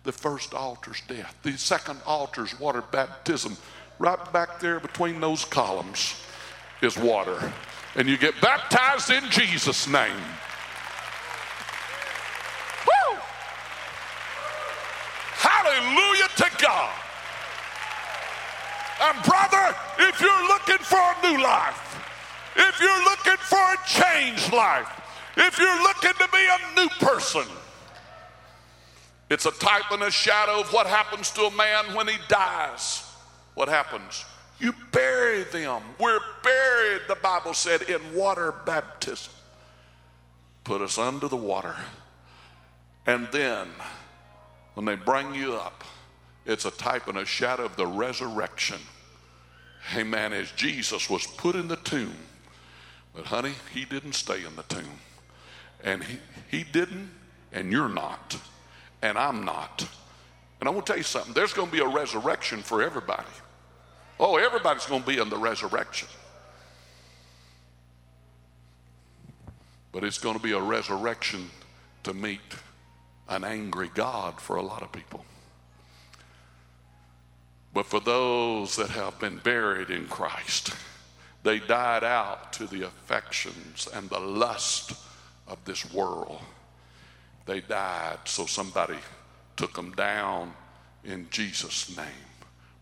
[0.06, 1.36] The first altar's death.
[1.42, 3.56] The second altar's water baptism.
[3.98, 6.22] Right back there between those columns
[6.80, 7.52] is water.
[7.96, 10.22] And you get baptized in Jesus' name.
[12.86, 13.18] Woo!
[15.34, 16.94] Hallelujah to God.
[19.02, 21.82] And brother, if you're looking for a new life,
[22.54, 24.88] if you're looking for a changed life,
[25.36, 27.42] if you're looking to be a new person,
[29.28, 33.02] it's a type and a shadow of what happens to a man when he dies.
[33.54, 34.24] What happens?
[34.60, 35.82] You bury them.
[35.98, 39.32] We're buried, the Bible said, in water baptism.
[40.64, 41.74] Put us under the water.
[43.06, 43.68] And then,
[44.74, 45.84] when they bring you up,
[46.44, 48.78] it's a type and a shadow of the resurrection.
[49.96, 50.32] Amen.
[50.32, 52.16] As Jesus was put in the tomb.
[53.14, 54.98] But, honey, he didn't stay in the tomb.
[55.82, 56.18] And he,
[56.50, 57.10] he didn't,
[57.52, 58.36] and you're not
[59.06, 59.86] and I'm not.
[60.60, 63.28] And I want to tell you something there's going to be a resurrection for everybody.
[64.18, 66.08] Oh, everybody's going to be in the resurrection.
[69.92, 71.50] But it's going to be a resurrection
[72.04, 72.40] to meet
[73.28, 75.24] an angry God for a lot of people.
[77.72, 80.74] But for those that have been buried in Christ,
[81.42, 84.94] they died out to the affections and the lust
[85.46, 86.40] of this world.
[87.46, 88.98] They died, so somebody
[89.56, 90.52] took them down
[91.04, 92.06] in Jesus' name.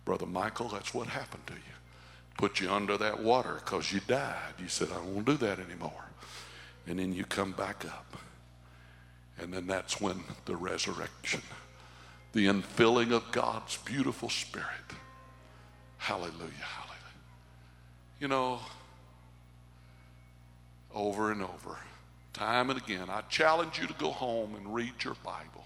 [0.04, 1.60] Brother Michael, that's what happened to you.
[2.38, 4.54] Put you under that water because you died.
[4.58, 6.04] You said, I won't do that anymore.
[6.86, 8.16] And then you come back up.
[9.38, 11.42] And then that's when the resurrection,
[12.32, 14.66] the infilling of God's beautiful spirit.
[15.98, 16.94] Hallelujah, hallelujah.
[18.20, 18.60] You know,
[20.94, 21.78] over and over
[22.34, 23.08] time and again.
[23.08, 25.64] I challenge you to go home and read your Bible.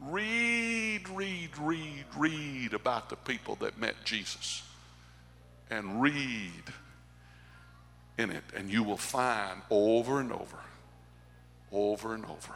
[0.00, 4.62] Read, read, read, read about the people that met Jesus.
[5.70, 6.64] And read
[8.18, 10.58] in it, and you will find over and over,
[11.70, 12.54] over and over,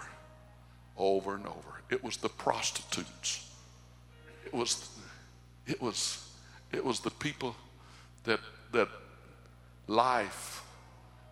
[0.99, 1.81] over and over.
[1.89, 3.49] It was the prostitutes.
[4.45, 4.91] It was,
[5.67, 6.29] it was,
[6.73, 7.57] it was the people
[8.25, 8.41] that
[8.73, 8.89] that
[9.87, 10.63] life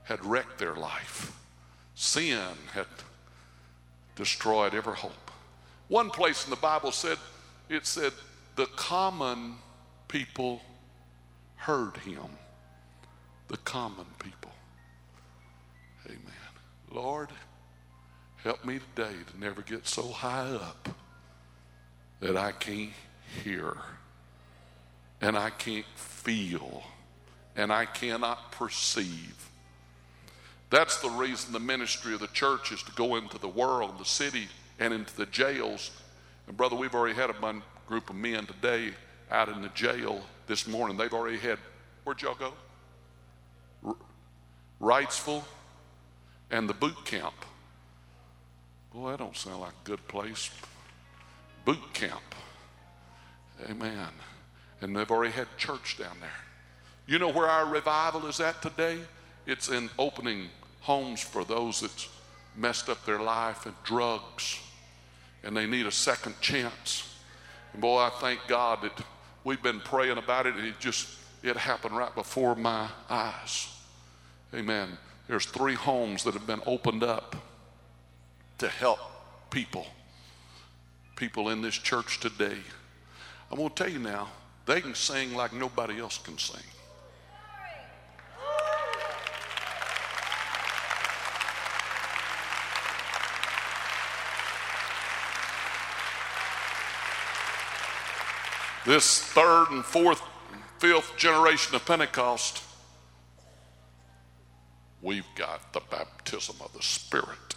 [0.05, 1.33] had wrecked their life.
[1.95, 2.87] Sin had
[4.17, 5.31] destroyed every hope.
[5.89, 7.19] One place in the Bible said,
[7.69, 8.13] it said,
[8.57, 9.57] the common
[10.09, 10.61] people
[11.57, 12.29] heard him.
[13.49, 14.53] The common people.
[16.07, 16.19] Amen.
[16.91, 17.29] Lord,
[18.43, 20.89] help me today to never get so high up
[22.21, 22.93] that I can't
[23.43, 23.77] hear
[25.21, 26.83] and I can't feel
[27.57, 29.51] and I cannot perceive.
[30.75, 34.05] That's the reason the ministry of the church is to go into the world, the
[34.05, 34.49] city,
[34.81, 35.93] and into the jails.
[36.49, 38.91] And, brother, we've already had a group of men today
[39.31, 40.97] out in the jail this morning.
[40.97, 41.61] They've already had,
[42.03, 42.55] where'd y'all go?
[43.87, 43.95] R-
[44.83, 45.45] Wrightsville
[46.51, 47.35] and the boot camp.
[48.93, 50.51] Boy, that don't sound like a good place.
[51.65, 52.35] Boot camp.
[53.71, 54.09] Amen.
[54.81, 56.31] And they've already had church down there.
[57.07, 58.99] You know where our revival is at today?
[59.47, 60.49] It's in opening
[60.85, 62.09] homes for those that's
[62.57, 64.61] messed up their life and drugs
[65.43, 67.17] and they need a second chance.
[67.73, 69.05] And boy, I thank God that
[69.45, 71.09] we've been praying about it and it just
[71.43, 73.69] it happened right before my eyes.
[74.55, 74.97] Amen.
[75.27, 77.35] There's three homes that have been opened up
[78.59, 79.01] to help
[79.51, 79.87] people.
[81.17, 82.59] People in this church today.
[83.51, 84.29] I'm going to tell you now,
[84.67, 86.63] they can sing like nobody else can sing.
[98.85, 100.23] This third and fourth,
[100.79, 102.63] fifth generation of Pentecost,
[105.03, 107.55] we've got the baptism of the Spirit.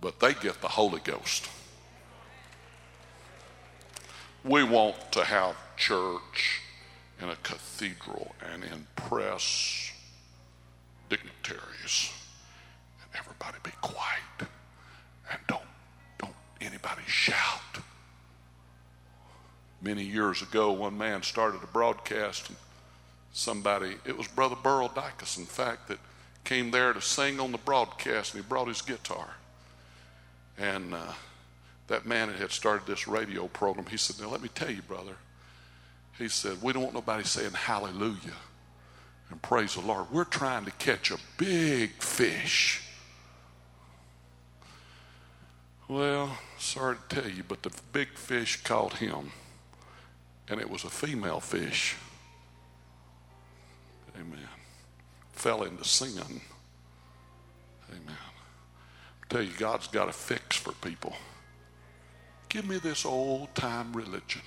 [0.00, 1.48] But they get the Holy Ghost.
[4.44, 6.62] We want to have church
[7.20, 9.92] in a cathedral and impress
[11.10, 12.10] dignitaries.
[13.02, 14.48] And everybody be quiet
[15.30, 15.60] and don't
[16.18, 17.69] don't anybody shout
[19.80, 22.56] many years ago, one man started a broadcast, and
[23.32, 25.98] somebody, it was Brother Burl Dykes, in fact, that
[26.44, 29.28] came there to sing on the broadcast, and he brought his guitar.
[30.58, 31.12] And uh,
[31.88, 33.86] that man had started this radio program.
[33.86, 35.16] He said, Now, let me tell you, brother.
[36.18, 38.36] He said, We don't want nobody saying hallelujah
[39.30, 40.06] and praise the Lord.
[40.10, 42.82] We're trying to catch a big fish.
[45.88, 49.32] Well, sorry to tell you, but the big fish caught him
[50.50, 51.96] and it was a female fish.
[54.16, 54.48] Amen.
[55.32, 56.40] Fell into sin.
[57.88, 58.16] Amen.
[59.22, 61.14] I tell you, God's got a fix for people.
[62.48, 64.42] Give me this old time religion.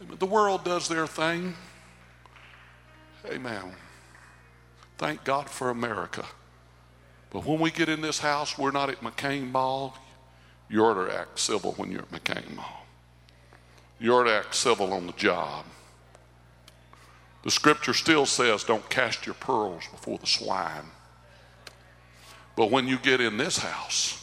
[0.00, 0.16] Amen.
[0.18, 1.54] The world does their thing.
[3.26, 3.72] Amen.
[4.98, 6.24] Thank God for America.
[7.30, 9.96] But when we get in this house, we're not at McCain Mall.
[10.68, 12.80] You ought to act civil when you're at McCain Mall
[14.00, 15.64] you ought to act civil on the job.
[17.42, 20.84] The scripture still says, don't cast your pearls before the swine.
[22.56, 24.16] But when you get in this house,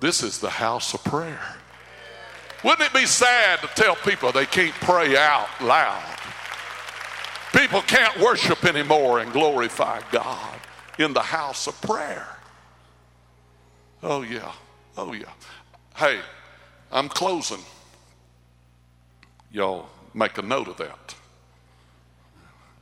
[0.00, 1.56] this is the house of prayer.
[2.64, 6.18] Wouldn't it be sad to tell people they can't pray out loud?
[7.52, 10.60] People can't worship anymore and glorify God
[10.98, 12.26] in the house of prayer.
[14.02, 14.52] Oh, yeah.
[14.96, 15.24] Oh, yeah.
[15.96, 16.20] Hey,
[16.90, 17.60] I'm closing.
[19.52, 21.14] Y'all make a note of that.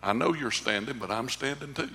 [0.02, 1.90] I know you're standing, but I'm standing too.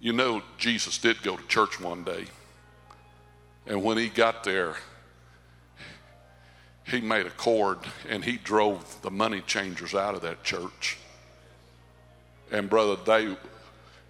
[0.00, 2.24] You know, Jesus did go to church one day,
[3.68, 4.74] and when he got there,
[6.84, 10.98] he made a cord and he drove the money changers out of that church.
[12.50, 13.36] And brother, they,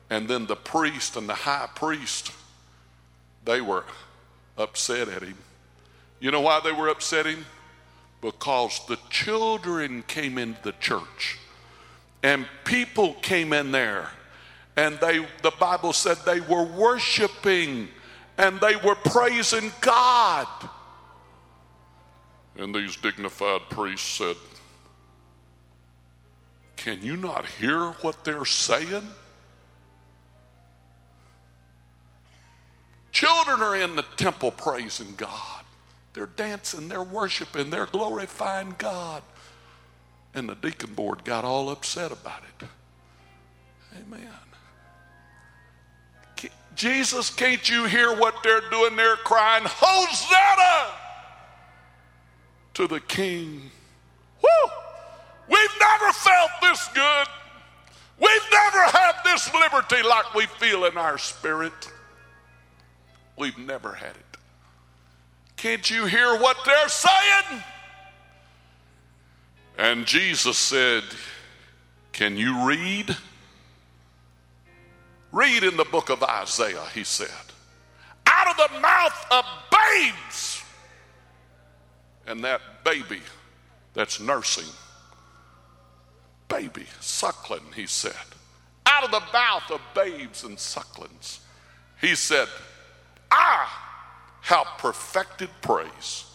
[0.08, 2.32] and then the priest and the high priest,
[3.44, 3.84] they were
[4.56, 5.36] upset at him
[6.22, 7.44] you know why they were upsetting?
[8.20, 11.36] Because the children came into the church
[12.22, 14.08] and people came in there
[14.76, 17.88] and they the Bible said they were worshiping
[18.38, 20.46] and they were praising God.
[22.56, 24.36] And these dignified priests said,
[26.76, 29.08] Can you not hear what they're saying?
[33.10, 35.61] Children are in the temple praising God.
[36.14, 39.22] They're dancing, they're worshiping, they're glorifying God.
[40.34, 42.66] And the deacon board got all upset about it.
[43.98, 44.28] Amen.
[46.74, 48.96] Jesus, can't you hear what they're doing?
[48.96, 50.94] They're crying, Hosanna
[52.74, 53.70] to the King.
[54.42, 54.70] Woo!
[55.48, 57.26] We've never felt this good.
[58.18, 61.92] We've never had this liberty like we feel in our spirit.
[63.36, 64.31] We've never had it.
[65.62, 67.62] Can't you hear what they're saying?
[69.78, 71.04] And Jesus said,
[72.10, 73.16] Can you read?
[75.30, 77.28] Read in the book of Isaiah, he said.
[78.26, 80.64] Out of the mouth of babes.
[82.26, 83.20] And that baby
[83.94, 84.68] that's nursing,
[86.48, 88.16] baby, suckling, he said.
[88.84, 91.38] Out of the mouth of babes and sucklings,
[92.00, 92.48] he said,
[93.30, 93.68] I
[94.42, 96.26] have perfected praise.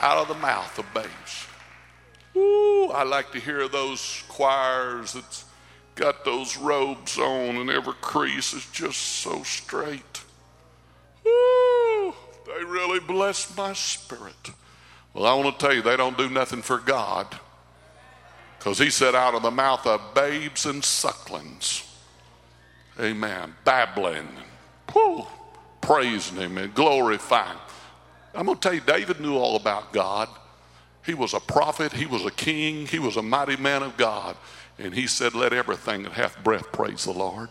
[0.00, 1.46] out of the mouth of babes.
[2.34, 5.44] Ooh, I like to hear those choirs that's
[5.94, 10.22] got those robes on and every crease is just so straight.
[11.26, 12.14] Ooh,
[12.46, 14.52] they really bless my spirit.
[15.12, 17.38] Well, I want to tell you, they don't do nothing for God.
[18.58, 21.86] Because he said, out of the mouth of babes and sucklings.
[22.98, 23.54] Amen.
[23.64, 24.28] Babbling.
[24.92, 25.26] Whew,
[25.80, 27.58] praising him and glorifying.
[28.34, 30.28] I'm going to tell you, David knew all about God.
[31.04, 34.36] He was a prophet, he was a king, he was a mighty man of God.
[34.78, 37.50] And he said, Let everything that hath breath praise the Lord.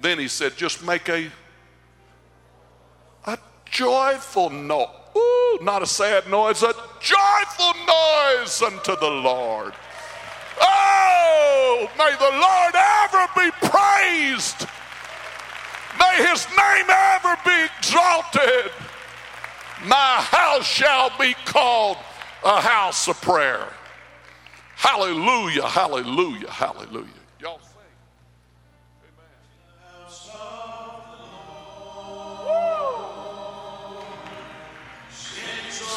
[0.00, 1.30] Then he said, Just make a
[3.72, 4.88] joyful noise.
[5.60, 9.72] Not a sad noise, a joyful noise unto the Lord.
[10.60, 14.68] Oh, may the Lord ever be praised.
[15.98, 18.70] May his name ever be exalted.
[19.84, 21.96] My house shall be called
[22.44, 23.68] a house of prayer.
[24.76, 27.21] Hallelujah, hallelujah, hallelujah.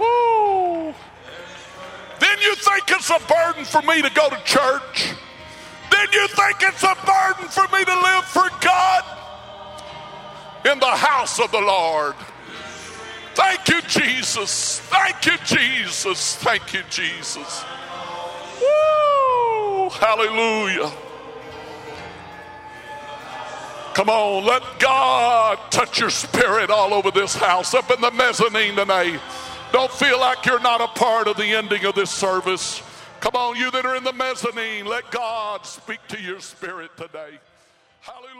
[0.00, 0.94] Woo.
[2.18, 5.12] Then you think it's a burden for me to go to church?
[5.90, 9.04] Then you think it's a burden for me to live for God?
[10.64, 12.14] In the house of the Lord.
[13.34, 14.80] Thank you, Jesus.
[14.80, 16.36] Thank you, Jesus.
[16.36, 17.64] Thank you, Jesus.
[18.60, 19.88] Woo!
[19.90, 20.90] Hallelujah.
[23.94, 28.76] Come on, let God touch your spirit all over this house, up in the mezzanine
[28.76, 29.20] tonight.
[29.72, 32.82] Don't feel like you're not a part of the ending of this service.
[33.20, 37.38] Come on, you that are in the mezzanine, let God speak to your spirit today.
[38.00, 38.39] Hallelujah.